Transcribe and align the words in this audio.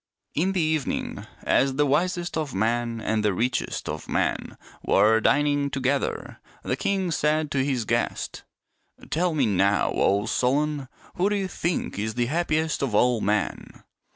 In 0.33 0.53
the 0.53 0.61
evening 0.61 1.27
as 1.43 1.75
the 1.75 1.85
wisest 1.85 2.35
of 2.35 2.55
men 2.55 2.99
and 2.99 3.23
the 3.23 3.35
richest 3.35 3.87
of 3.87 4.09
men 4.09 4.57
were 4.83 5.21
dining 5.21 5.69
together, 5.69 6.39
the 6.63 6.75
king 6.75 7.11
said 7.11 7.51
to 7.51 7.63
his 7.63 7.85
guest," 7.85 8.43
Tell 9.11 9.35
me 9.35 9.45
now, 9.45 9.91
O 9.93 10.25
Solon, 10.25 10.87
who 11.17 11.29
do 11.29 11.35
you 11.35 11.47
think 11.47 11.99
is 11.99 12.15
the 12.15 12.25
happiest 12.25 12.81
of 12.81 12.95
all 12.95 13.21
men 13.21 13.83